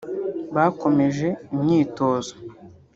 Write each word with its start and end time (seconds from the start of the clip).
bakomeje 0.55 1.27
imyitozo 1.55 2.33